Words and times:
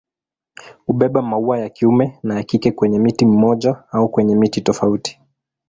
Hubeba 0.85 1.21
maua 1.21 1.57
ya 1.59 1.69
kiume 1.69 2.19
na 2.23 2.35
ya 2.35 2.43
kike 2.43 2.71
kwenye 2.71 2.99
mti 2.99 3.25
mmoja 3.25 3.83
au 3.91 4.09
kwenye 4.09 4.35
miti 4.35 4.61
tofauti. 4.61 5.19